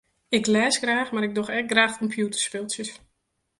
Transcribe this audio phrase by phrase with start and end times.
[0.37, 2.91] Ik lês graach mar ik doch ek graach kompjûterspultsjes.